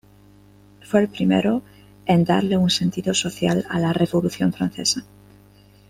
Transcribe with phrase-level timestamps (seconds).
[0.81, 1.61] Fue el primero
[2.07, 5.05] en darle un sentido social a la Revolución francesa.